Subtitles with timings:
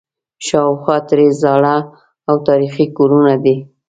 [0.45, 1.77] شاوخوا ترې زاړه
[2.29, 3.55] او تاریخي کورونه دي.